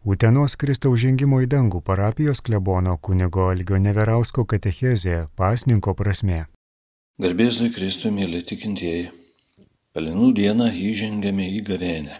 [0.00, 6.46] Utenos Kristaus žengimo į dangų parapijos klebono kunigo Algio Neverausko katechezė pasninko prasme.
[7.20, 9.10] Garbėzui Kristui, mėly tikintieji,
[9.92, 12.16] Pelenų dieną įžengėme į gavenę,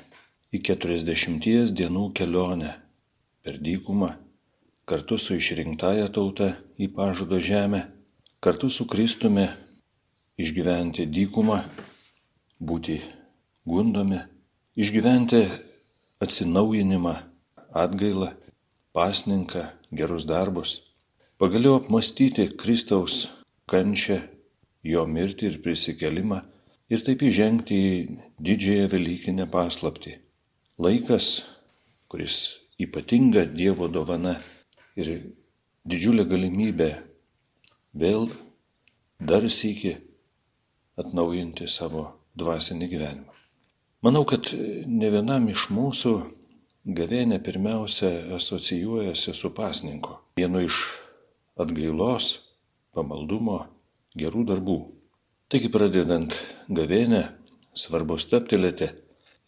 [0.53, 2.75] į keturiasdešimties dienų kelionę
[3.41, 4.11] per dykumą,
[4.85, 7.87] kartu su išrinktaja tauta į pažado žemę,
[8.45, 9.47] kartu su Kristumi
[10.37, 11.63] išgyventi dykumą,
[12.61, 13.01] būti
[13.65, 14.21] gundomi,
[14.77, 15.47] išgyventi
[16.21, 17.30] atsinaujinimą
[17.73, 18.33] atgailą,
[18.93, 20.95] pasninką, gerus darbus,
[21.39, 23.29] pagaliau apmastyti Kristaus
[23.71, 24.21] kančią,
[24.83, 26.41] jo mirtį ir prisikelimą
[26.91, 27.93] ir taip įžengti į
[28.43, 30.17] didžiąją Velykinę paslaptį.
[30.81, 31.43] Laikas,
[32.11, 32.37] kuris
[32.81, 34.39] ypatinga Dievo dovana
[34.97, 35.13] ir
[35.85, 36.91] didžiulė galimybė
[38.01, 38.31] vėl
[39.21, 39.97] dar sėki
[41.01, 43.37] atnaujinti savo dvasinį gyvenimą.
[44.01, 44.49] Manau, kad
[44.89, 46.15] ne vienam iš mūsų
[46.89, 50.79] Gavėnė pirmiausia asocijuojasi su pasninku, vienu iš
[51.61, 52.31] atgailos,
[52.97, 53.67] pamaldumo,
[54.17, 54.79] gerų darbų.
[55.53, 56.33] Taigi pradedant
[56.73, 57.21] gavėnę,
[57.77, 58.89] svarbu steptelėti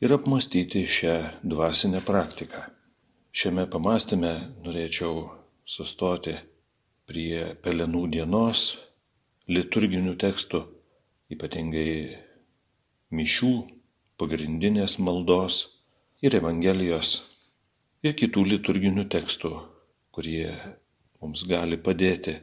[0.04, 2.66] ir apmastyti šią dvasinę praktiką.
[3.32, 4.34] Šiame pamastymė
[4.66, 5.24] norėčiau
[5.64, 6.36] sustoti
[7.08, 8.76] prie pelenų dienos
[9.48, 10.66] liturginių tekstų,
[11.32, 12.18] ypatingai
[13.08, 13.54] mišių,
[14.20, 15.64] pagrindinės maldos
[16.20, 17.31] ir Evangelijos
[18.02, 19.52] ir kitų liturginių tekstų,
[20.14, 20.50] kurie
[21.22, 22.34] mums gali padėti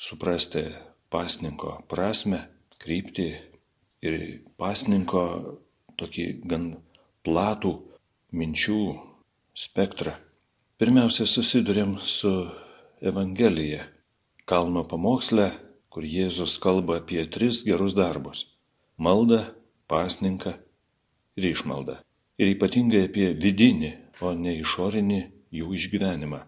[0.00, 0.62] suprasti
[1.10, 2.44] pasninko prasme,
[2.80, 3.28] kryptį
[4.06, 4.18] ir
[4.60, 5.22] pasninko
[6.00, 6.68] tokį gan
[7.26, 7.74] platų
[8.32, 8.82] minčių
[9.52, 10.14] spektrą.
[10.80, 12.30] Pirmiausia, susidurėm su
[13.04, 13.82] Evangelija,
[14.48, 15.50] kalno pamoksle,
[15.90, 18.46] kur Jėzus kalba apie tris gerus darbus-
[19.04, 19.42] maldą,
[19.90, 20.54] pasninką
[21.36, 21.98] ir išmaldą
[22.40, 23.90] ir ypatingai apie vidinį,
[24.20, 25.20] o ne išorinį
[25.58, 26.40] jų išgyvenimą.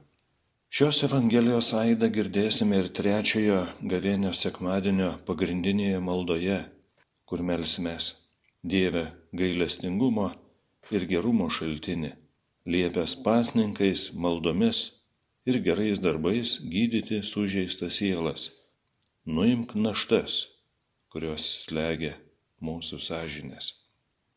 [0.73, 3.59] Šios Evangelijos aidą girdėsime ir trečiojo
[3.92, 6.62] gavėnio sekmadienio pagrindinėje maldoje,
[7.28, 8.15] kur melsimės
[8.62, 10.31] Dieve gailestingumo
[10.94, 12.12] ir gerumo šaltinį,
[12.72, 14.82] liepęs pasninkais, maldomis
[15.44, 18.50] ir gerais darbais gydyti sužeistas sielas.
[19.27, 20.47] Nuimk naštas,
[21.11, 22.15] kurios slegia
[22.62, 23.72] mūsų sąžinės.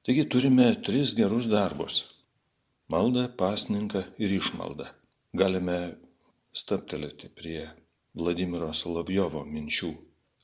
[0.05, 2.03] Taigi turime tris gerus darbus-
[2.91, 4.89] maldą, pasninką ir išmaldą.
[5.35, 5.77] Galime
[6.55, 7.65] staptelėti prie
[8.15, 9.91] Vladimiro Solovjovo minčių,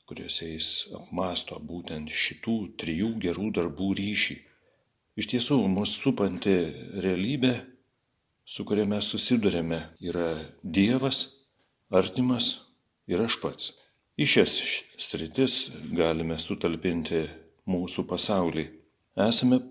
[0.08, 4.36] kuriuose jis apmasto būtent šitų trijų gerų darbų ryšį.
[5.16, 6.56] Iš tiesų, mūsų supanti
[7.04, 7.54] realybė,
[8.44, 11.24] su kuria mes susidurėme, yra Dievas,
[11.88, 12.52] artimas
[13.08, 13.72] ir aš pats.
[14.20, 14.58] Į šias
[15.00, 17.22] sritis galime sutalpinti
[17.68, 18.66] mūsų pasaulį
[19.24, 19.62] esame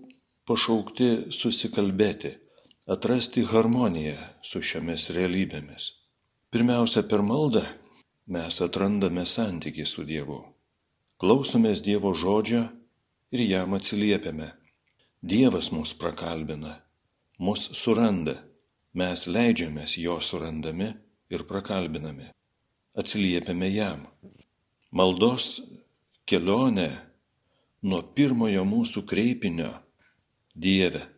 [0.48, 2.32] pašaukti susikalbėti,
[2.86, 5.92] atrasti harmoniją su šiomis realybėmis.
[6.50, 7.62] Pirmiausia, per maldą
[8.26, 10.40] mes atrandame santykį su Dievu.
[11.22, 12.64] Klausomės Dievo žodžio
[13.30, 14.50] ir jam atsiliepiame.
[15.22, 16.80] Dievas mus prakalbina,
[17.38, 18.40] mus suranda,
[18.98, 20.90] mes leidžiamės jo surandami
[21.30, 22.26] ir prakalbinami.
[22.98, 24.08] Atsiliepiame jam.
[24.90, 25.62] Maldos
[26.26, 26.90] kelionė
[27.86, 29.70] nuo pirmojo mūsų kreipinio
[30.52, 31.11] Dieve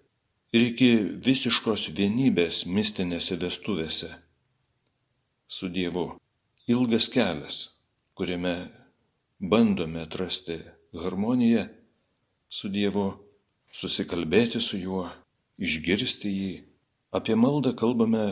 [0.55, 0.91] ir iki
[1.27, 4.13] visiškos vienybės mistinėse vestuvėse
[5.51, 6.13] su Dievu.
[6.71, 7.57] Ilgas kelias,
[8.15, 8.55] kuriame
[9.41, 10.61] bandome atrasti
[10.95, 11.67] harmoniją
[12.49, 13.09] su Dievu,
[13.75, 15.09] susikalbėti su juo,
[15.59, 16.53] išgirsti jį.
[17.15, 18.25] Apie maldą kalbame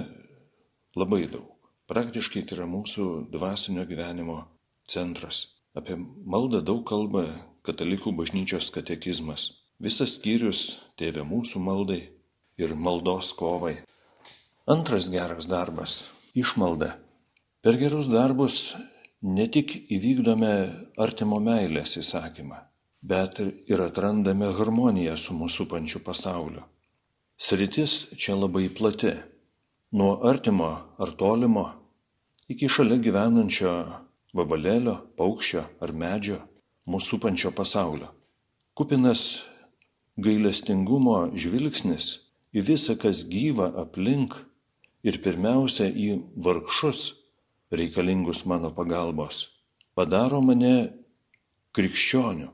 [0.99, 1.51] labai daug.
[1.91, 4.39] Praktiškai tai yra mūsų dvasinio gyvenimo
[4.87, 5.43] centras.
[5.75, 7.27] Apie maldą daug kalba
[7.63, 9.53] Katalikų bažnyčios katekizmas.
[9.83, 12.01] Visas skyrius Tėvė mūsų maldai
[12.59, 13.77] ir maldos kovai.
[14.67, 16.05] Antras geras darbas-
[16.43, 16.97] išmalda.
[17.63, 18.75] Per gerus darbus
[19.23, 20.55] ne tik įvykdome
[20.99, 22.59] artimo meilės įsakymą,
[23.03, 26.63] bet ir atrandame harmoniją su mūsų pančiu pasauliu.
[27.39, 29.15] Sritis čia labai plati-
[29.99, 31.67] nuo artimo ar tolimo
[32.49, 33.73] iki šalia gyvenančio
[34.35, 36.41] vabalėlio, paukščio ar medžio
[36.89, 38.09] mūsų supančio pasaulio.
[38.75, 39.43] Kupinas
[40.19, 42.19] gailestingumo žvilgsnis
[42.53, 44.37] į visą, kas gyva aplink
[45.03, 47.13] ir pirmiausia į vargšus
[47.73, 49.47] reikalingus mano pagalbos,
[49.97, 50.93] padaro mane
[51.73, 52.51] krikščioniu.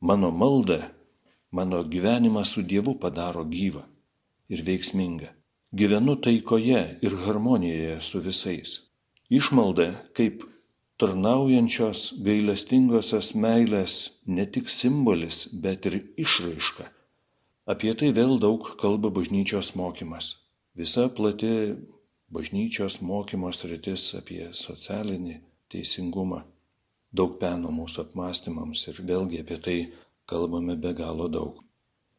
[0.00, 0.90] Mano malda,
[1.50, 3.84] mano gyvenimą su Dievu padaro gyvą
[4.52, 5.30] ir veiksmingą.
[5.76, 8.76] Gyvenu taikoje ir harmonijoje su visais.
[9.28, 10.44] Išmalda kaip
[11.00, 13.96] tarnaujančios gailestingosios meilės
[14.26, 16.86] ne tik simbolis, bet ir išraiška.
[17.66, 20.36] Apie tai vėl daug kalba bažnyčios mokymas.
[20.76, 21.74] visa plati
[22.30, 25.40] bažnyčios mokymo sritis apie socialinį
[25.72, 26.42] teisingumą.
[27.16, 29.76] Daug peno mūsų apmąstymams ir vėlgi apie tai
[30.30, 31.62] kalbame be galo daug.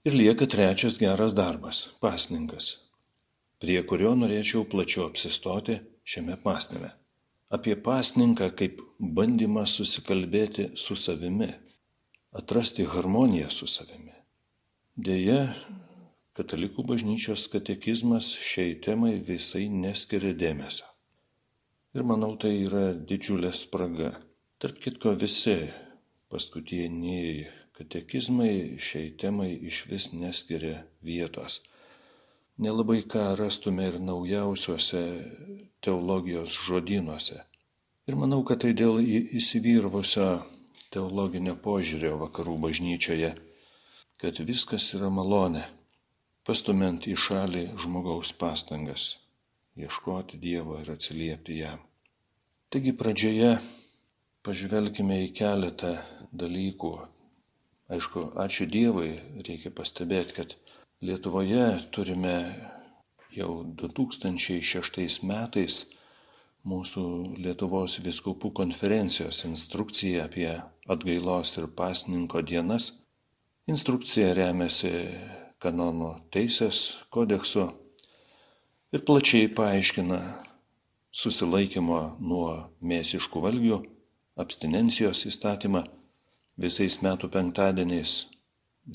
[0.08, 2.66] Ir lieka trečias geras darbas- pasninkas,
[3.60, 6.92] prie kurio norėčiau plačiau apsistoti šiame apmąstyme.
[7.50, 11.54] Apie pasninką kaip bandymą susikalbėti su savimi,
[12.34, 14.07] atrasti harmoniją su savimi.
[14.98, 15.44] Deja,
[16.38, 20.86] Katalikų bažnyčios katekizmas šiai temai visai neskiria dėmesio.
[21.98, 24.12] Ir manau, tai yra didžiulė spraga.
[24.62, 25.56] Tarp kitko, visi
[26.30, 27.48] paskutiniai
[27.80, 31.58] katekizmai šiai temai iš vis neskiria vietos.
[32.62, 35.04] Nelabai ką rastume ir naujausiuose
[35.82, 37.42] teologijos žodynuose.
[38.06, 40.30] Ir manau, kad tai dėl įsivyrvusio
[40.94, 43.34] teologinio požiūrio vakarų bažnyčioje,
[44.22, 45.66] kad viskas yra malonė
[46.48, 49.10] pastumiant į šalį žmogaus pastangas
[49.78, 51.82] ieškoti Dievo ir atsiliepti jam.
[52.72, 53.58] Taigi pradžioje
[54.48, 55.94] pažvelkime į keletą
[56.32, 56.94] dalykų.
[57.94, 59.14] Aišku, ačiū Dievui,
[59.48, 60.56] reikia pastebėti, kad
[61.04, 62.36] Lietuvoje turime
[63.36, 65.84] jau 2006 metais
[66.68, 67.04] mūsų
[67.44, 70.50] Lietuvos viskupų konferencijos instrukciją apie
[70.90, 72.90] atgailos ir pasninko dienas.
[73.68, 74.90] Instrukcija remiasi
[75.60, 77.66] kanonų teisės kodeksu
[78.96, 80.20] ir plačiai paaiškina
[81.12, 83.80] susilaikymo nuo mėsiškų valgių,
[84.40, 85.82] abstinencijos įstatymą
[86.64, 88.14] visais metų penktadieniais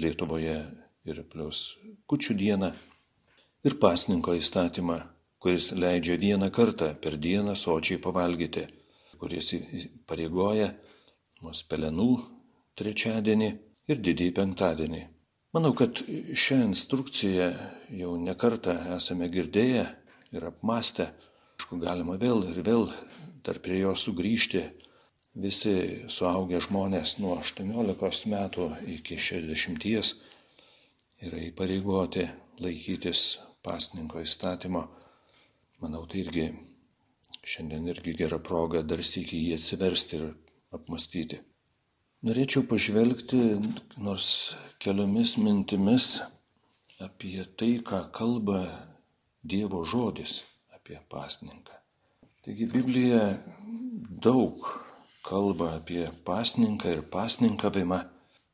[0.01, 0.55] Lietuvoje
[1.05, 1.61] ir plus
[2.09, 2.71] kučių dieną
[3.69, 4.97] ir pasninko įstatymą,
[5.37, 8.65] kuris leidžia vieną kartą per dieną sočiai pavalgyti,
[9.21, 9.53] kuris
[10.09, 10.71] pareigoja
[11.45, 12.09] mus pelenų
[12.81, 13.51] trečiadienį
[13.91, 15.03] ir didįjį penktadienį.
[15.53, 16.01] Manau, kad
[16.45, 17.49] šią instrukciją
[17.99, 19.85] jau nekartą esame girdėję
[20.33, 21.11] ir apmastę.
[21.59, 22.89] Aišku, galima vėl ir vėl
[23.45, 24.63] dar prie jo sugrįžti.
[25.43, 25.75] Visi
[26.13, 29.87] suaugę žmonės nuo 18 metų iki 60
[31.23, 32.27] yra įpareigoti
[32.61, 34.83] laikytis pasninko įstatymo.
[35.85, 36.49] Manau, tai irgi
[37.43, 40.29] šiandien irgi gera proga dar sėki jį atsiversti ir
[40.75, 41.41] apmastyti.
[42.23, 43.39] Norėčiau pažvelgti
[43.99, 44.27] nors
[44.79, 46.21] keliomis mintimis
[47.03, 48.61] apie tai, ką kalba
[49.43, 50.37] Dievo žodis
[50.71, 51.75] apie pasninką.
[52.47, 53.25] Taigi Biblija
[54.23, 54.63] daug
[55.27, 57.99] kalba apie pasninką ir pasninkavimą,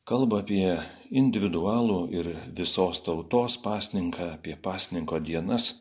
[0.01, 0.73] kalba apie
[1.13, 5.75] individualų ir visos tautos pasninką, apie pasninko dienas.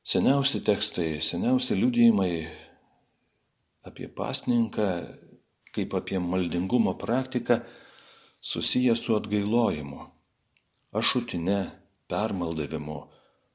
[0.00, 2.32] Seniausi tekstai, seniausi liudijimai
[3.84, 4.88] apie pasninką
[5.74, 7.60] kaip apie maldingumo praktiką
[8.40, 10.00] susiję su atgailojimu,
[10.92, 11.70] ašutine,
[12.08, 12.98] permaldavimu,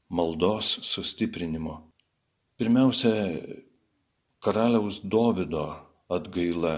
[0.10, 1.76] maldos sustiprinimu.
[2.58, 3.14] Pirmiausia,
[4.42, 5.66] karaliaus Dovido
[6.10, 6.76] atgaila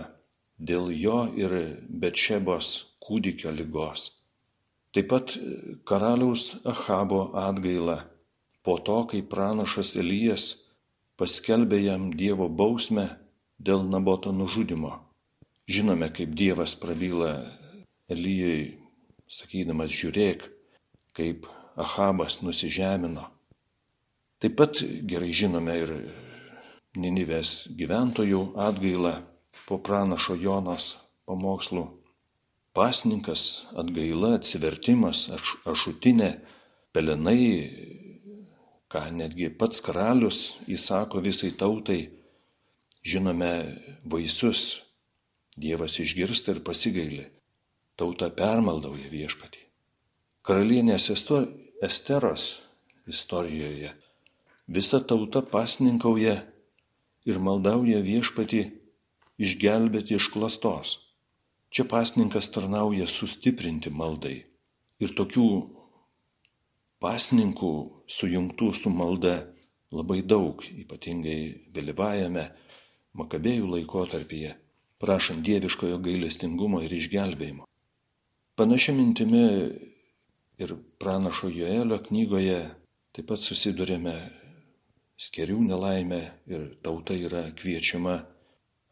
[0.59, 1.53] dėl jo ir
[1.87, 2.71] Betšebos
[3.03, 4.09] kūdikio lygos.
[4.91, 5.37] Taip pat
[5.85, 8.01] karaliaus Ahabo atgaila
[8.65, 10.49] po to, kai pranašas Elijas
[11.19, 13.05] paskelbė jam Dievo bausmę
[13.59, 15.08] dėl Naboto nužudimo.
[15.69, 17.35] Žinome, kaip Dievas prabyla
[18.09, 18.79] Elyjui,
[19.29, 20.47] sakydamas, žiūrėk,
[21.13, 21.45] kaip
[21.77, 23.27] Ahabas nusižemino.
[24.41, 24.81] Taip pat
[25.11, 25.93] gerai žinome ir
[26.97, 29.13] Ninivės gyventojų atgailą
[29.67, 30.89] po pranašo Jonos
[31.29, 31.85] pamokslų.
[32.73, 36.33] Pasninkas, atgaila, atsivertimas, aš, ašutinė,
[36.97, 37.45] pelenai,
[38.89, 42.07] ką netgi pats karalius įsako visai tautai,
[43.05, 43.53] žinome
[44.09, 44.88] vaisius
[45.59, 47.25] Dievas išgirsta ir pasigaili.
[47.99, 49.65] Tauta permaldauja viešpatį.
[50.47, 51.09] Karalienės
[51.83, 52.45] Esteros
[53.09, 53.91] istorijoje
[54.71, 56.37] visa tauta pasninkauja
[57.27, 58.61] ir maldauja viešpatį
[59.43, 60.95] išgelbėti iš klastos.
[61.69, 64.37] Čia pasninkas tarnauja sustiprinti maldai.
[65.03, 65.49] Ir tokių
[67.03, 67.73] pasninkų
[68.07, 69.35] sujungtų su malda
[69.91, 72.47] labai daug, ypatingai vėlyvajame
[73.19, 74.51] Makabėjų laikotarpyje
[74.99, 77.65] prašant dieviškojo gailestingumo ir išgelbėjimo.
[78.59, 79.45] Panašia mintimi
[80.59, 82.59] ir pranašo Joelio knygoje
[83.15, 84.15] taip pat susidurėme
[85.19, 86.19] skerių nelaimę
[86.51, 88.17] ir tauta yra kviečiama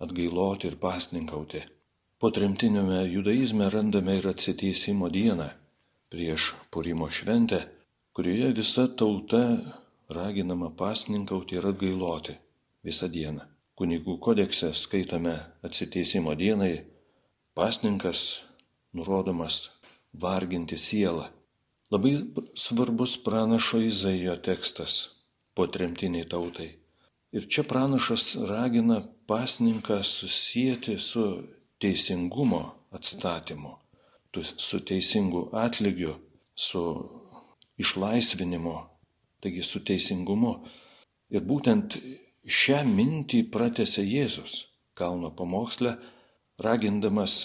[0.04, 1.64] atgailoti ir pasninkauti.
[2.18, 5.50] Po tremtinėme judaizme randame ir atsiteisimo dieną
[6.12, 7.60] prieš Purimo šventę,
[8.16, 9.44] kurioje visa tauta
[10.10, 12.40] raginama pasninkauti ir atgailoti
[12.88, 16.82] visą dieną kunigų kodekse skaitome atsiteisimo dienai,
[17.58, 18.42] pasninkas
[18.98, 19.68] nurodomas
[20.14, 21.28] varginti sielą.
[21.94, 22.18] Labai
[22.58, 24.98] svarbus pranašo Izaijo tekstas
[25.56, 26.74] po tremtiniai tautai.
[27.32, 31.24] Ir čia pranašas ragina pasninką susijęti su
[31.80, 33.74] teisingumo atstatymu,
[34.58, 36.16] su teisingu atlygiu,
[36.56, 36.84] su
[37.78, 38.78] išlaisvinimu,
[39.40, 40.54] taigi su teisingumu.
[41.30, 41.98] Ir būtent
[42.48, 44.64] šią mintį pratęsė Jėzus
[44.98, 45.98] kalno pamoksle,
[46.64, 47.36] ragindamas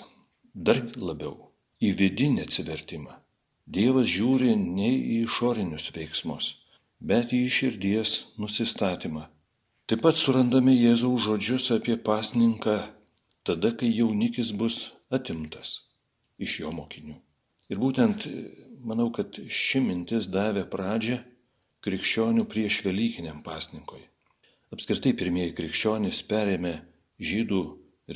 [0.54, 1.50] dar labiau
[1.82, 3.18] į vidinį atsivertimą.
[3.66, 6.48] Dievas žiūri ne į išorinius veiksmus,
[7.00, 9.26] bet į širdies nusistatymą.
[9.90, 12.78] Taip pat surandame Jėzaus žodžius apie pasninką
[13.42, 15.80] tada, kai jaunikis bus atimtas
[16.38, 17.18] iš jo mokinių.
[17.70, 18.26] Ir būtent
[18.86, 21.18] manau, kad ši mintis davė pradžią
[21.82, 24.02] krikščionių prieš Velykiniam pasninkui.
[24.72, 26.72] Apskritai pirmieji krikščionys perėmė
[27.20, 27.60] žydų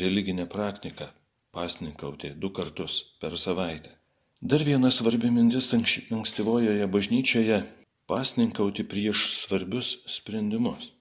[0.00, 1.10] religinę praktiką
[1.52, 3.92] pasninkauti du kartus per savaitę.
[4.40, 7.58] Dar viena svarbi mintis ankstyvojoje bažnyčioje-
[8.10, 10.92] pasninkauti prieš svarbius sprendimus.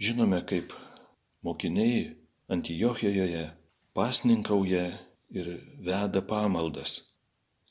[0.00, 0.72] Žinome, kaip
[1.42, 2.16] mokiniai
[2.48, 3.50] Antijochijoje
[3.92, 4.86] pasninkauja
[5.30, 5.46] ir
[5.82, 7.00] veda pamaldas.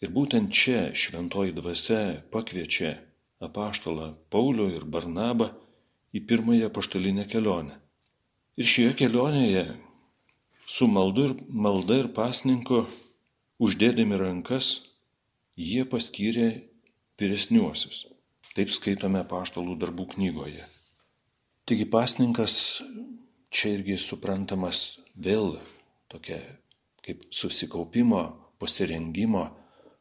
[0.02, 2.98] Ir būtent čia šventoji dvasia pakviečia
[3.40, 5.50] apaštalą Paulių ir Barnabą
[6.16, 7.76] į pirmąją paštalinę kelionę.
[8.56, 9.66] Ir šioje kelionėje
[10.66, 12.86] su maldu ir, malda ir pasninku
[13.60, 14.72] uždėdami rankas
[15.60, 16.50] jie paskyrė
[17.20, 18.06] vyresniuosius.
[18.56, 20.64] Taip skaitome paštalų darbų knygoje.
[21.68, 22.56] Taigi pasninkas
[23.52, 25.58] čia irgi suprantamas vėl
[26.12, 26.40] tokia
[27.06, 28.22] kaip susikaupimo,
[28.60, 29.50] pasirengimo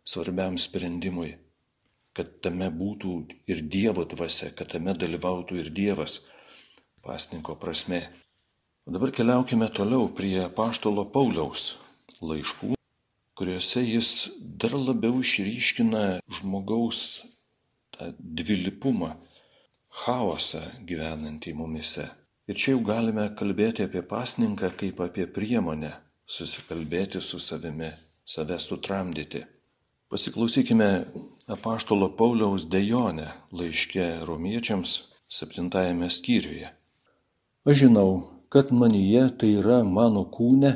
[0.07, 1.35] svarbiam sprendimui,
[2.15, 3.15] kad tame būtų
[3.51, 6.21] ir Dievo dvasia, kad tame dalyvautų ir Dievas
[7.05, 8.03] pasninko prasme.
[8.87, 11.75] O dabar keliaukime toliau prie paštolo Pauliaus
[12.25, 12.75] laiškų,
[13.37, 14.11] kuriuose jis
[14.61, 16.05] dar labiau išryškina
[16.39, 17.01] žmogaus
[17.95, 19.15] tą dvilipumą,
[20.05, 22.07] chaosą gyvenantį mumise.
[22.51, 25.95] Ir čia jau galime kalbėti apie pasninką kaip apie priemonę
[26.29, 27.91] susikalbėti su savimi,
[28.25, 29.45] save sutramdyti.
[30.15, 30.89] Pasiklausykime
[31.51, 33.25] apaštalo Pauliaus dejonę
[33.59, 34.93] laiškė romiečiams
[35.27, 36.69] septintajame skyriuje.
[37.67, 38.13] Aš žinau,
[38.47, 40.71] kad manyje, tai yra mano kūne,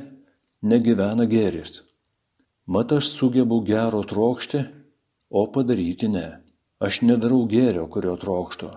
[0.72, 1.84] negyvena gėris.
[2.66, 4.64] Mat aš sugebu gero trokšti,
[5.30, 6.26] o padaryti ne.
[6.82, 8.72] Aš nedarau gėrio, kurio trokštų,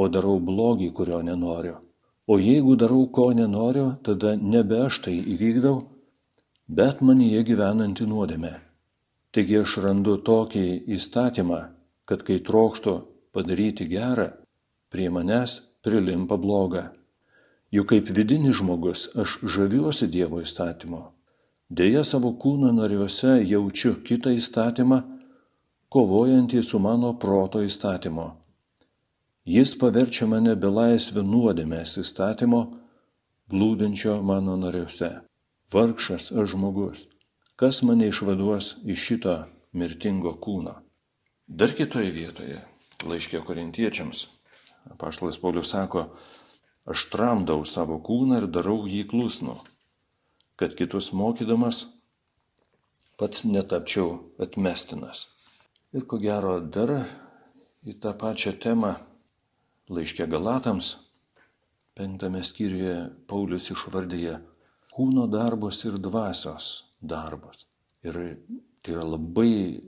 [0.00, 1.76] o darau blogį, kurio nenoriu.
[2.24, 5.76] O jeigu darau, ko nenoriu, tada nebe aš tai įvykdau,
[6.72, 8.56] bet manyje gyvenanti nuodėme.
[9.30, 10.64] Taigi aš randu tokį
[10.96, 11.60] įstatymą,
[12.08, 12.94] kad kai trokštų
[13.34, 14.32] padaryti gerą,
[14.90, 16.88] prie manęs prilimpa blogą.
[17.70, 21.04] Juk kaip vidinis žmogus aš žaviuosi Dievo įstatymu.
[21.70, 24.98] Deja savo kūno nariuose jaučiu kitą įstatymą,
[25.94, 28.26] kovojantį su mano proto įstatymu.
[29.46, 32.64] Jis paverčia mane belaisvę nuodėmės įstatymo,
[33.50, 35.12] blūdinčio mano nariuose.
[35.70, 37.06] Vargšas aš žmogus.
[37.60, 39.36] Kas mane išvaduos iš šito
[39.76, 40.78] mirtingo kūno?
[41.46, 42.60] Dar kitoje vietoje,
[43.04, 44.26] laiškė korintiečiams,
[44.96, 46.06] paštalas Paulius sako,
[46.90, 49.52] Aš tramdau savo kūną ir darau jį klusnu,
[50.56, 51.84] kad kitus mokydamas
[53.20, 55.26] pats netapčiau atmestinas.
[55.92, 56.94] Ir ko gero dar
[57.84, 58.94] į tą pačią temą
[59.92, 60.94] laiškė Galatams,
[61.94, 62.96] penktame skyriuje
[63.28, 64.38] Paulius išvardyje
[64.94, 67.66] kūno darbus ir dvasios darbus.
[68.06, 68.16] Ir
[68.82, 69.80] tai yra labai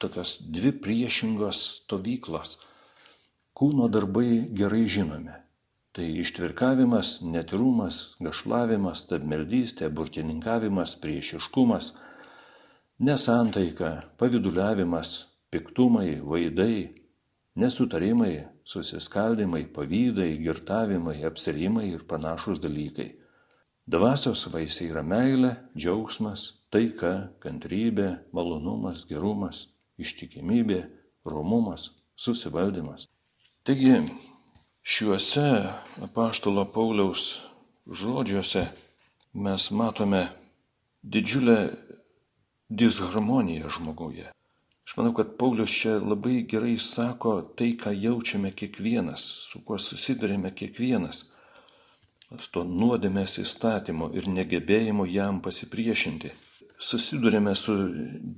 [0.00, 2.58] tokios dvi priešingos stovyklos.
[3.58, 5.34] Kūno darbai gerai žinomi
[5.98, 11.88] Tai ištvirkavimas, netirumas, gašlavimas, stabmeldystė, burtininkavimas, priešiškumas,
[13.02, 13.90] nesantaika,
[14.20, 15.14] paviduliavimas,
[15.50, 16.76] piktumai, vaidai,
[17.58, 23.08] nesutarimai, susiskaldimai, pavydai, girtavimai, apsirimai ir panašus dalykai.
[23.88, 29.64] Dvasios vaisiai yra meilė, džiaugsmas, taika, kantrybė, malonumas, gerumas,
[29.96, 30.82] ištikimybė,
[31.24, 31.90] romumas,
[32.20, 33.06] susivaldymas.
[33.64, 34.02] Taigi
[34.88, 35.48] Šiuose
[36.02, 37.38] apaštalo Pauliaus
[38.00, 38.62] žodžiuose
[39.34, 40.22] mes matome
[41.02, 41.56] didžiulę
[42.68, 44.30] disharmoniją žmoguje.
[44.88, 50.54] Aš manau, kad Paulius čia labai gerai sako tai, ką jaučiame kiekvienas, su kuo susidurėme
[50.56, 51.20] kiekvienas,
[52.52, 56.32] to nuodėmės įstatymo ir negebėjimo jam pasipriešinti.
[56.78, 57.74] Susidurėme su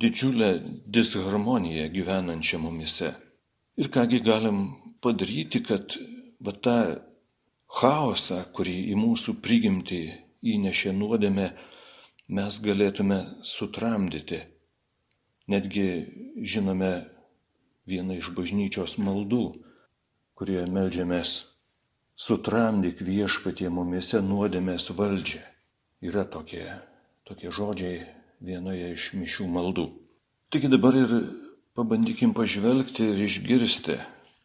[0.01, 0.53] didžiulė
[0.87, 3.11] disharmonija gyvenančia mumise.
[3.77, 4.63] Ir kągi galim
[5.03, 5.99] padaryti, kad
[6.41, 6.79] va tą
[7.81, 10.01] chaosą, kurį į mūsų prigimtį
[10.55, 11.51] įnešė nuodėmė,
[12.31, 14.41] mes galėtume sutramdyti.
[15.51, 15.87] Netgi
[16.47, 16.93] žinome
[17.91, 19.45] vieną iš bažnyčios maldų,
[20.39, 21.41] kurioje melžiamės
[22.21, 25.41] sutramdyk viešpatie mumise nuodėmės valdžią.
[26.05, 26.65] Yra tokie,
[27.29, 28.05] tokie žodžiai
[28.45, 29.87] vienoje iš mišių maldų.
[30.53, 31.15] Taigi dabar ir
[31.77, 34.01] pabandykim pažvelgti ir išgirsti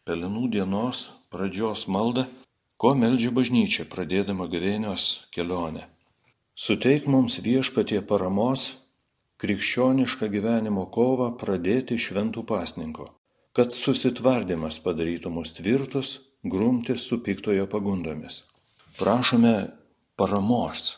[0.06, 2.28] Pelenų dienos pradžios maldą,
[2.78, 5.82] ko meldžia bažnyčia pradėdama gavėnios kelionę.
[6.54, 8.68] Suteik mums viešpatie paramos
[9.42, 13.08] krikščionišką gyvenimo kovą pradėti šventų pasninko,
[13.52, 16.14] kad susitvardymas padarytų mus tvirtus,
[16.50, 18.42] grumtis su piktojo pagundomis.
[18.98, 19.54] Prašome
[20.16, 20.94] paramos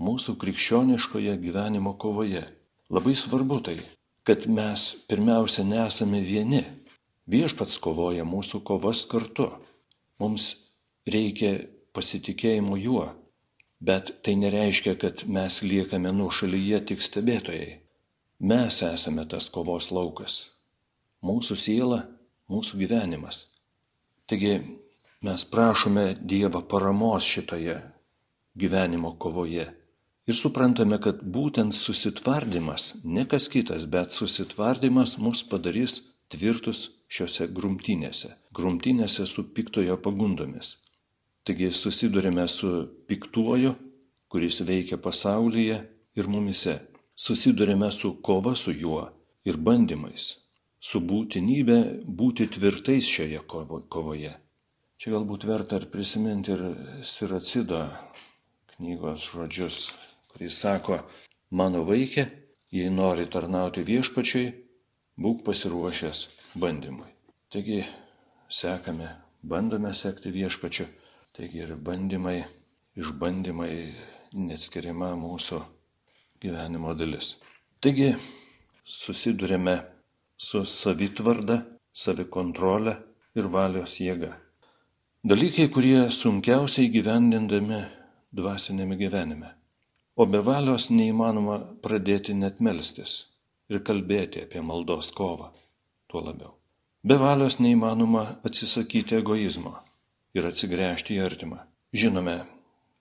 [0.00, 2.42] mūsų krikščioniškoje gyvenimo kovoje.
[2.90, 3.76] Labai svarbu tai,
[4.26, 6.64] kad mes pirmiausia nesame vieni.
[7.30, 9.50] Viešpats kovoja mūsų kovas kartu.
[10.18, 10.48] Mums
[11.06, 11.52] reikia
[11.94, 13.06] pasitikėjimo juo,
[13.80, 17.78] bet tai nereiškia, kad mes liekame nuo šalyje tik stebėtojai.
[18.40, 20.42] Mes esame tas kovos laukas.
[21.22, 22.00] Mūsų siela,
[22.50, 23.44] mūsų gyvenimas.
[24.26, 24.56] Taigi
[25.20, 27.92] mes prašome Dievo paramos šitoje
[28.54, 29.66] gyvenimo kovoje.
[30.26, 36.00] Ir suprantame, kad būtent susitvardymas, ne kas kitas, bet susitvardymas mus padarys
[36.32, 40.76] tvirtus šiuose grumtynėse, grumtynėse su piktojo pagundomis.
[41.44, 42.72] Taigi susidurime su
[43.08, 43.74] piktuoju,
[44.28, 45.80] kuris veikia pasaulyje
[46.16, 46.78] ir mumise.
[47.14, 49.08] Susidurime su kova su juo
[49.44, 50.36] ir bandymais,
[50.80, 54.38] su būtinybė būti tvirtais šioje kovoje.
[55.00, 56.62] Čia galbūt verta ir prisiminti ir
[57.08, 57.78] Siracido
[58.74, 59.76] knygos žodžius,
[60.28, 60.98] kuris sako,
[61.56, 62.26] mano vaikė,
[62.68, 64.50] jei nori tarnauti viešpačiai,
[65.16, 66.20] būk pasiruošęs
[66.60, 67.08] bandymui.
[67.48, 67.78] Taigi
[68.52, 69.08] sekame,
[69.40, 70.84] bandome sekti viešpačiu,
[71.32, 72.36] taigi ir bandymai,
[73.00, 73.72] išbandymai
[74.36, 75.62] neatskiriama mūsų
[76.44, 77.38] gyvenimo dalis.
[77.80, 78.12] Taigi
[78.84, 79.80] susidurėme
[80.36, 81.62] su savitvarda,
[82.04, 82.98] savikontrolė
[83.40, 84.36] ir valios jėga.
[85.20, 87.82] Dalykai, kurie sunkiausiai gyvendindami
[88.32, 89.50] dvasinėme gyvenime.
[90.16, 93.26] O be valios neįmanoma pradėti net melstis
[93.68, 95.50] ir kalbėti apie maldos kovą,
[96.08, 96.54] tuo labiau.
[97.04, 99.74] Be valios neįmanoma atsisakyti egoizmo
[100.32, 101.60] ir atsigręžti į artimą.
[101.92, 102.38] Žinome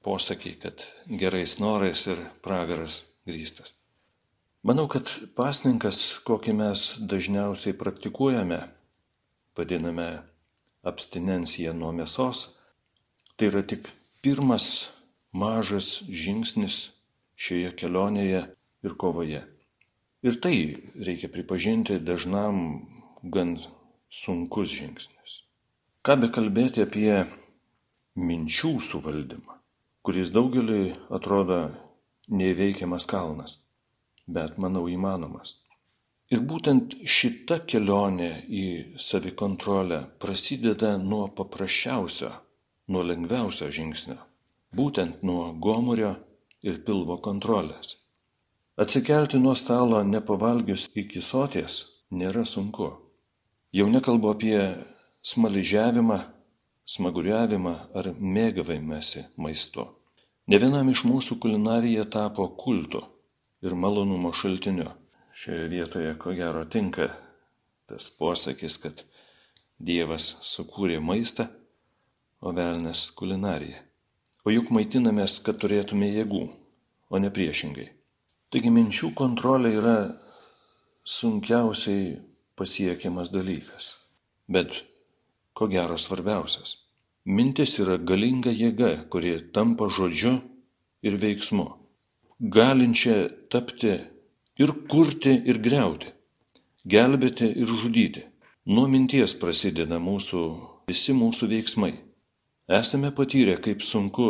[0.03, 3.77] posakį, kad gerais norais ir pragaras grįstas.
[4.67, 5.08] Manau, kad
[5.39, 8.60] pasninkas, kokį mes dažniausiai praktikuojame,
[9.55, 10.10] vadiname
[10.89, 12.45] abstinenciją nuo mėsos,
[13.38, 13.91] tai yra tik
[14.23, 14.89] pirmas
[15.32, 16.89] mažas žingsnis
[17.39, 18.41] šioje kelionėje
[18.84, 19.43] ir kovoje.
[20.25, 20.56] Ir tai,
[20.99, 22.58] reikia pripažinti, dažnam
[23.23, 23.56] gan
[24.12, 25.43] sunkus žingsnis.
[26.04, 27.13] Ką be kalbėti apie
[28.19, 29.56] minčių suvaldymą,
[30.04, 31.62] kuris daugeliui atrodo
[32.28, 33.58] neįveikiamas kalnas,
[34.28, 35.56] bet manau įmanomas.
[36.29, 38.65] Ir būtent šita kelionė į
[39.01, 42.29] savikontrolę prasideda nuo paprasčiausio,
[42.93, 44.19] nuo lengviausio žingsnio
[44.75, 46.13] būtent nuo gomurio
[46.61, 47.95] ir pilvo kontrolės.
[48.79, 52.89] Atsikelti nuo stalo nepavalgius iki soties nėra sunku.
[53.75, 54.59] Jau nekalbu apie
[55.25, 56.19] smaližiavimą,
[56.89, 59.85] smaguriavimą ar mėgavimąsi maistu.
[60.49, 63.03] Ne vienam iš mūsų kulinarija tapo kultu
[63.61, 64.89] ir malonumo šaltiniu.
[65.39, 67.06] Šioje vietoje ko gero tinka
[67.88, 69.06] tas posakis, kad
[69.80, 71.45] Dievas sukūrė maistą,
[72.43, 73.80] o velnas kulinariją.
[74.43, 76.41] O juk maitinamės, kad turėtume jėgų,
[77.08, 77.88] o ne priešingai.
[78.52, 79.95] Taigi minčių kontrolė yra
[81.08, 82.19] sunkiausiai
[82.60, 83.93] pasiekiamas dalykas.
[84.52, 84.82] Bet
[85.56, 86.75] ko gero svarbiausias.
[87.32, 90.36] Mintis yra galinga jėga, kuri tampa žodžiu
[90.99, 91.71] ir veiksmu.
[92.39, 93.95] Galinčia tapti
[94.60, 96.12] ir kurti ir greuti,
[96.93, 98.26] gelbėti ir žudyti.
[98.69, 100.41] Nuo minties prasideda mūsų,
[100.91, 101.93] visi mūsų veiksmai.
[102.80, 104.28] Esame patyrę, kaip sunku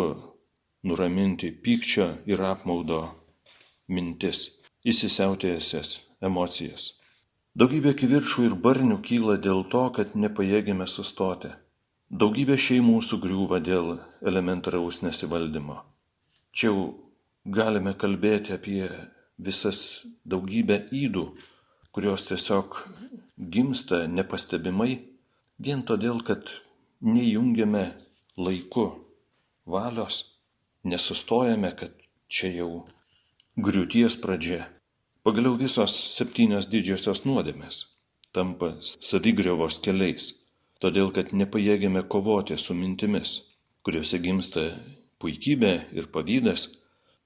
[0.87, 3.01] nuraminti pykčio ir apmaudo
[3.89, 4.45] mintis,
[4.85, 6.93] įsisiautėjusias emocijas.
[7.59, 11.51] Daugybė kiviršų ir barnių kyla dėl to, kad nepajėgėme sustoti.
[12.09, 15.81] Daugybė šeimų sugriūva dėl elementaraus nesivaldymo.
[16.55, 16.85] Čia jau
[17.43, 18.85] galime kalbėti apie
[19.39, 21.25] visas daugybę įdų,
[21.95, 22.75] kurios tiesiog
[23.39, 24.99] gimsta nepastebimai
[25.59, 26.51] vien todėl, kad
[27.01, 27.85] neįjungiame
[28.37, 28.89] laiku
[29.65, 30.23] valios,
[30.83, 31.95] nesustojame, kad
[32.27, 32.71] čia jau
[33.59, 34.67] griūties pradžia.
[35.23, 37.85] Pagaliau visos septynios didžiosios nuodėmės
[38.35, 40.33] tampa savigriovos keliais,
[40.79, 43.39] todėl kad nepajėgėme kovoti su mintimis,
[43.83, 44.65] kuriuose gimsta
[45.19, 46.69] puikybė ir pavydas,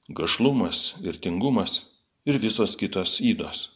[0.10, 1.93] gašlumas ir tingumas
[2.26, 3.68] ir visos kitos įdos.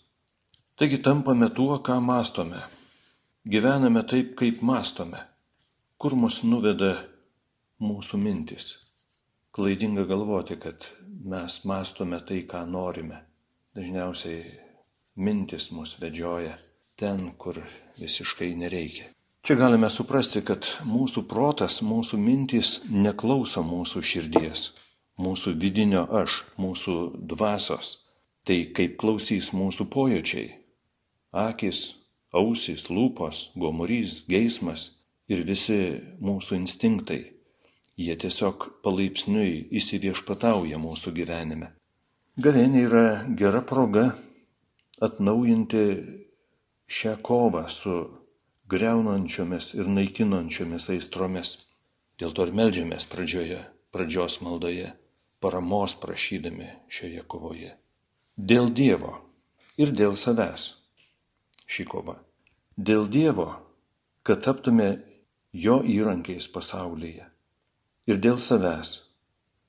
[0.77, 2.61] Taigi tampame tuo, ką mastome.
[3.47, 5.23] Gyvename taip, kaip mastome.
[5.97, 6.93] Kur mus nuveda
[7.81, 8.75] mūsų mintis.
[9.55, 10.85] Klaidinga galvoti, kad
[11.25, 13.23] mes mastome tai, ką norime.
[13.73, 14.43] Dažniausiai
[15.17, 16.53] mintis mus vedžioja
[16.97, 17.57] ten, kur
[17.97, 19.09] visiškai nereikia.
[19.41, 24.71] Čia galime suprasti, kad mūsų protas, mūsų mintys neklauso mūsų širdies,
[25.17, 26.97] mūsų vidinio aš, mūsų
[27.31, 28.06] dvasios.
[28.47, 30.51] Tai kaip klausys mūsų pojūčiai-
[31.47, 31.79] akis,
[32.31, 37.33] ausis, lūpos, gomurys, geismas ir visi mūsų instinktai.
[37.97, 41.73] Jie tiesiog palaipsniui įsiviešpatauja mūsų gyvenime.
[42.39, 44.15] Gavėnė yra gera proga
[45.01, 45.83] atnaujinti
[46.87, 47.95] šią kovą su
[48.69, 51.57] greunančiomis ir naikinančiomis aistromis.
[52.17, 53.59] Dėl to ir melžiamės pradžioje,
[53.91, 54.93] pradžios maldoje,
[55.41, 57.73] paramos prašydami šioje kovoje.
[58.37, 59.15] Dėl Dievo
[59.81, 60.67] ir dėl savęs
[61.65, 62.19] ši kova.
[62.77, 63.47] Dėl Dievo,
[64.21, 64.99] kad taptume
[65.57, 67.25] jo įrankiais pasaulyje.
[68.05, 68.91] Ir dėl savęs,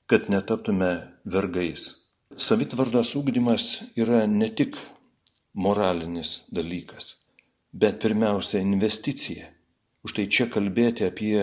[0.05, 0.91] kad netaptume
[1.25, 1.87] vergais.
[2.37, 3.65] Savitvardos ūkdymas
[3.97, 4.77] yra ne tik
[5.57, 7.15] moralinis dalykas,
[7.73, 9.49] bet pirmiausia investicija.
[10.05, 11.41] Už tai čia kalbėti apie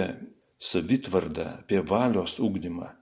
[0.62, 2.93] savitvardą, apie valios ūkdymą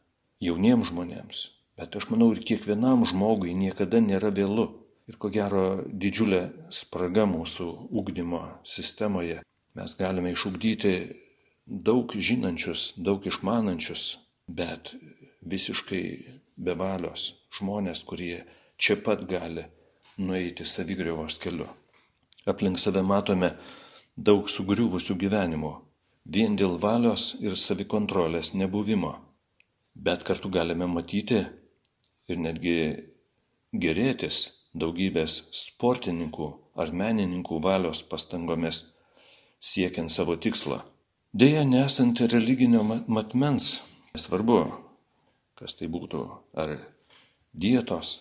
[0.40, 1.44] jauniems žmonėms,
[1.78, 4.66] bet aš manau ir kiekvienam žmogui niekada nėra vėlu.
[5.04, 9.42] Ir ko gero didžiulė spraga mūsų ūkdymo sistemoje.
[9.76, 10.94] Mes galime išugdyti
[11.66, 14.04] daug žinančius, daug išmanančius,
[14.48, 14.94] bet
[15.44, 16.04] visiškai
[16.56, 18.44] bevalios žmonės, kurie
[18.80, 19.66] čia pat gali
[20.16, 21.68] nueiti savigriovos keliu.
[22.46, 23.54] Aplink save matome
[24.16, 25.72] daug sugriuvusių gyvenimų,
[26.24, 29.14] vien dėl valios ir savikontrolės nebuvimo.
[29.94, 31.44] Bet kartu galime matyti
[32.28, 32.78] ir netgi
[33.72, 34.40] gerėtis
[34.74, 38.82] daugybės sportininkų ar menininkų valios pastangomis
[39.60, 40.82] siekiant savo tikslo
[41.34, 43.80] Deja, nesant religinio matmens,
[44.14, 44.58] nesvarbu,
[45.58, 46.20] kas tai būtų,
[46.54, 46.76] ar
[47.50, 48.12] dietos,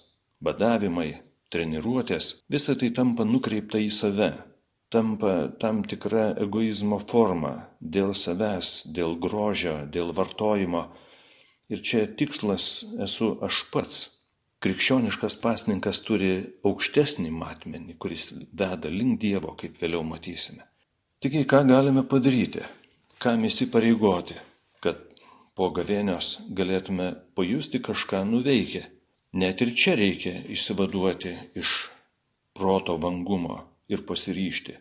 [0.41, 1.19] badavimai,
[1.53, 4.31] treniruotės, visa tai tampa nukreipta į save,
[4.89, 10.87] tampa tam tikra egoizmo forma dėl savęs, dėl grožio, dėl vartojimo.
[11.73, 12.67] Ir čia tikslas
[13.01, 14.03] esu aš pats.
[14.63, 20.63] Krikščioniškas pasninkas turi aukštesnį matmenį, kuris veda link Dievo, kaip vėliau matysime.
[21.19, 22.63] Tik ką galime padaryti?
[23.23, 24.35] kam įsipareigoti,
[24.83, 24.99] kad
[25.55, 28.81] po gavėnios galėtume pajusti kažką nuveikę.
[29.39, 31.31] Net ir čia reikia išsivaduoti
[31.61, 31.69] iš
[32.57, 34.75] proto vangumo ir pasiryšti.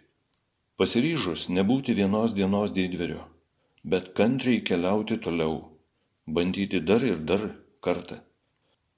[0.77, 3.23] Pasiryžus nebūti vienos dienos didveriu,
[3.87, 5.61] bet kantriai keliauti toliau,
[6.27, 7.49] bandyti dar ir dar
[7.83, 8.21] kartą.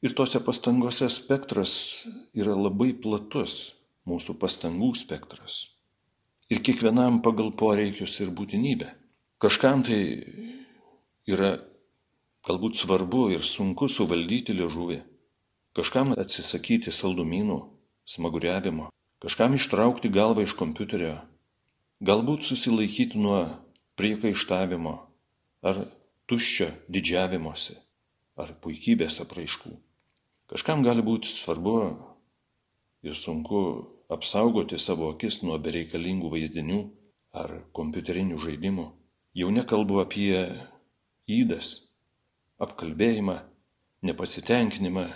[0.04, 2.04] Ir tose pastangose spektras
[2.36, 5.70] yra labai platus, mūsų pastangų spektras.
[6.52, 8.90] Ir kiekvienam pagal poreikius ir būtinybę.
[9.40, 10.00] Kažkam tai
[11.24, 11.54] yra
[12.44, 15.00] galbūt svarbu ir sunku suvaldyti liežuvį,
[15.76, 17.58] kažkam atsisakyti saldumynų,
[18.04, 18.90] smaguriavimo,
[19.24, 21.16] kažkam ištraukti galvą iš kompiuterio,
[22.04, 23.40] galbūt susilaikyti nuo
[23.96, 24.94] priekaištavimo
[25.64, 25.86] ar
[26.30, 27.76] tuščio didžiavimuose
[28.40, 29.72] ar puikybės apraiškų.
[30.50, 31.76] Kažkam gali būti svarbu
[33.04, 33.60] ir sunku
[34.12, 36.80] apsaugoti savo akis nuo bereikalingų vaizdinių
[37.34, 38.86] ar kompiuterinių žaidimų.
[39.34, 40.36] Jau nekalbu apie
[41.26, 41.90] įdas,
[42.62, 43.40] apkalbėjimą,
[44.06, 45.08] nepasitenkinimą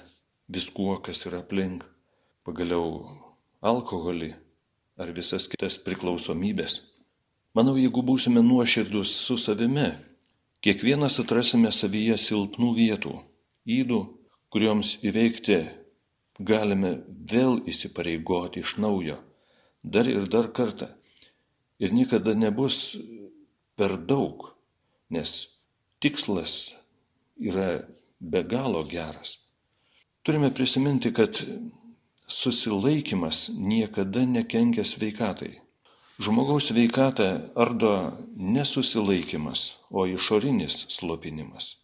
[0.49, 1.85] viskuo, kas yra aplink,
[2.43, 3.05] pagaliau
[3.61, 4.33] alkoholį
[4.99, 6.81] ar visas kitas priklausomybės.
[7.55, 9.93] Manau, jeigu būsime nuoširdus su savimi,
[10.65, 13.15] kiekvienas atrasime savyje silpnų vietų,
[13.69, 14.01] įdų,
[14.53, 15.61] kurioms įveikti
[16.39, 19.19] galime vėl įsipareigoti iš naujo,
[19.83, 20.93] dar ir dar kartą.
[21.79, 22.97] Ir niekada nebus
[23.79, 24.49] per daug,
[25.15, 25.61] nes
[26.03, 26.75] tikslas
[27.39, 27.85] yra
[28.19, 29.39] be galo geras.
[30.27, 31.39] Turime prisiminti, kad
[32.27, 35.61] susilaikimas niekada nekenkia sveikatai.
[36.19, 37.93] Žmogaus sveikatą ardo
[38.35, 41.77] nesusilaikimas, o išorinis slopinimas.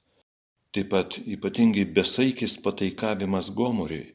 [0.74, 4.08] Taip pat ypatingai besaikis pataikavimas gomuriui.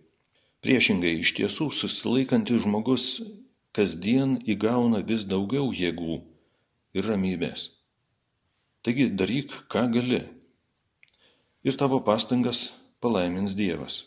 [0.59, 3.05] Priešingai, iš tiesų susilaikantis žmogus
[3.71, 6.17] kasdien įgauna vis daugiau jėgų
[6.99, 7.69] ir ramybės.
[8.83, 10.19] Taigi daryk, ką gali.
[11.63, 14.01] Ir tavo pastangas palaimins Dievas.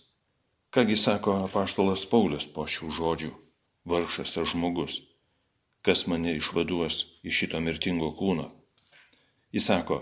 [0.77, 3.33] Kągi sako apaštalas Paulius po šių žodžių,
[3.89, 5.01] vargšas ar žmogus,
[5.83, 8.49] kas mane išvaduos iš šito mirtingo kūno.
[9.53, 9.99] Jis sako,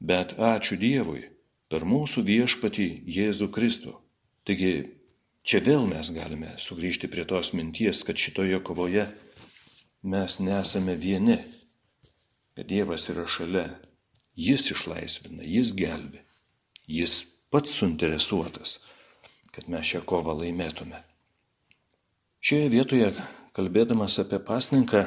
[0.00, 1.24] bet ačiū Dievui
[1.72, 3.96] per mūsų viešpatį Jėzų Kristų.
[4.44, 4.74] Taigi
[5.42, 9.08] čia vėl mes galime sugrįžti prie tos minties, kad šitoje kovoje
[10.04, 11.40] mes nesame vieni
[12.54, 13.68] kad Dievas yra šalia
[14.36, 16.20] Jis išlaisvina, jis gelbi.
[16.86, 18.80] Jis pats suinteresuotas,
[19.54, 20.98] kad mes šią kovą laimėtume.
[22.42, 23.12] Šioje vietoje,
[23.54, 25.04] kalbėdamas apie pasninką,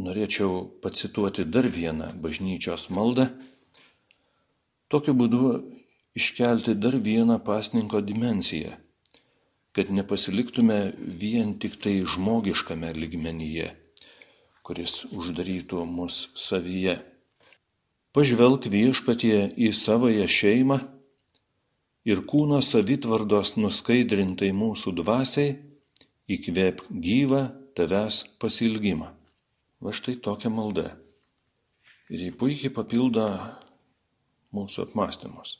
[0.00, 3.26] norėčiau pacituoti dar vieną bažnyčios maldą.
[4.90, 5.42] Tokiu būdu
[6.18, 8.72] iškelti dar vieną pasninko dimensiją,
[9.74, 13.70] kad nepasiliktume vien tik tai žmogiškame ligmenyje,
[14.66, 16.98] kuris uždarytų mus savyje.
[18.14, 20.80] Pažvelk viešpatie į savoją šeimą
[22.10, 25.58] ir kūno savitvardos nuskaidrintai mūsų dvasiai,
[26.30, 27.42] įkvėp gyvą
[27.78, 29.08] tavęs pasilgimą.
[29.80, 30.92] Va štai tokia malda.
[32.10, 33.26] Ir jį puikiai papildo
[34.54, 35.56] mūsų apmąstymus.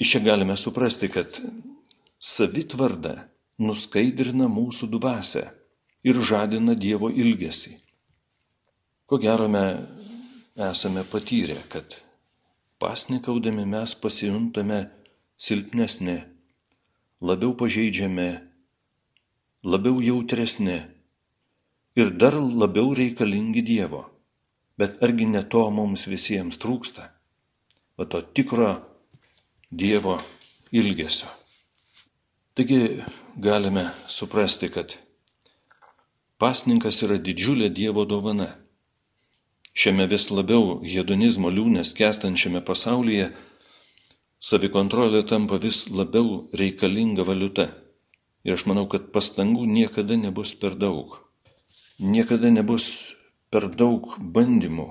[0.00, 1.38] Iš čia galime suprasti, kad
[2.18, 3.28] savitvarda
[3.62, 5.44] nuskaidrina mūsų dvasę
[6.04, 7.76] ir žadina Dievo ilgesį.
[9.06, 10.02] Ko gero mes
[10.56, 11.96] esame patyrę, kad
[12.80, 14.84] pasnikaudami mes pasijuntame
[15.36, 16.22] silpnesni,
[17.20, 18.28] labiau pažeidžiami,
[19.64, 20.82] labiau jautresni
[21.96, 24.04] ir dar labiau reikalingi Dievo.
[24.78, 27.08] Bet argi ne to mums visiems trūksta?
[27.96, 28.74] O to tikro
[29.70, 30.18] Dievo
[30.72, 31.30] ilgesio.
[32.54, 33.02] Taigi
[33.36, 34.96] galime suprasti, kad
[36.38, 38.50] pasninkas yra didžiulė Dievo dovana.
[39.74, 43.32] Šiame vis labiau hedonizmo liūnės kestančiame pasaulyje
[44.38, 47.70] savikontrolė tampa vis labiau reikalinga valiuta.
[48.44, 51.24] Ir aš manau, kad pastangų niekada nebus per daug
[51.98, 53.14] niekada nebus
[53.50, 54.88] per daug bandymų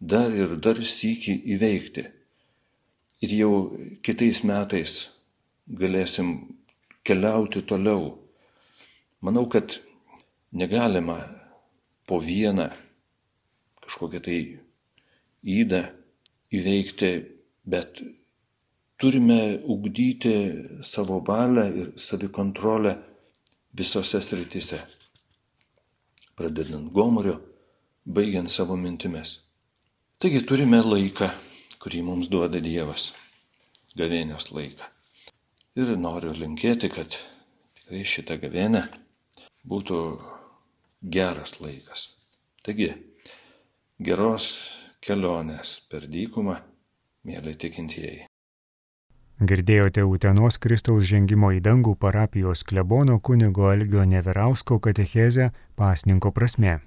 [0.00, 2.04] dar ir dar sykį įveikti.
[3.24, 3.52] Ir jau
[4.04, 4.98] kitais metais
[5.66, 6.58] galėsim
[7.06, 8.18] keliauti toliau.
[9.24, 9.78] Manau, kad
[10.52, 11.16] negalima
[12.06, 12.68] po vieną
[13.80, 14.40] kažkokią tai
[15.42, 15.82] įdą
[16.52, 17.12] įveikti,
[17.64, 18.02] bet
[19.00, 20.36] turime ugdyti
[20.82, 22.96] savo valią ir savikontrolę
[23.76, 24.80] visose srityse
[26.36, 27.36] pradedant gomuriu,
[28.04, 29.38] baigiant savo mintimis.
[30.20, 31.30] Taigi turime laiką,
[31.80, 33.10] kurį mums duoda Dievas,
[33.96, 34.90] gavėnios laiką.
[35.80, 37.16] Ir noriu linkėti, kad
[37.76, 38.84] tikrai šitą gavėnę
[39.68, 39.98] būtų
[41.16, 42.06] geras laikas.
[42.64, 42.90] Taigi,
[44.00, 44.52] geros
[45.04, 46.56] kelionės per dykumą,
[47.28, 48.26] mėly tikintieji.
[49.36, 56.78] Girdėjote Utenos Kristaus žengimo į dangų parapijos klebono kunigo Algio Neverausko katechezę pasninko prasme.